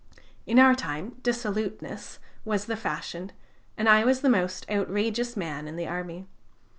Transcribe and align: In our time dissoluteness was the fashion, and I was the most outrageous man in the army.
In 0.47 0.57
our 0.57 0.73
time 0.73 1.17
dissoluteness 1.21 2.17
was 2.43 2.65
the 2.65 2.75
fashion, 2.75 3.31
and 3.77 3.87
I 3.87 4.03
was 4.03 4.21
the 4.21 4.29
most 4.29 4.65
outrageous 4.67 5.37
man 5.37 5.67
in 5.67 5.75
the 5.75 5.85
army. 5.87 6.25